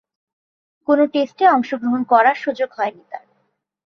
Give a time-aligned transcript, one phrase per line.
[0.87, 3.25] কোন টেস্টে অংশগ্রহণ করার সুযোগ হয়নি তার।